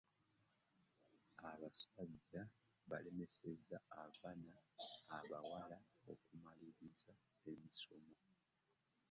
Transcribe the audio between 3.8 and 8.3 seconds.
avaana abawala okumaliriza emisomo